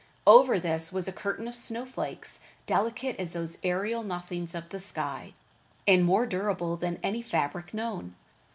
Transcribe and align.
Over 0.25 0.59
this 0.59 0.91
was 0.91 1.07
a 1.07 1.11
curtain 1.11 1.47
of 1.47 1.53
snow 1.55 1.85
flakes, 1.85 2.41
delicate 2.65 3.19
as 3.19 3.33
those 3.33 3.59
aerial 3.63 4.01
nothings 4.01 4.55
of 4.55 4.69
the 4.69 4.79
sky, 4.79 5.35
and 5.85 6.03
more 6.03 6.25
durable 6.25 6.75
than 6.75 6.97
any 7.03 7.21
fabric 7.21 7.71
known. 7.71 8.15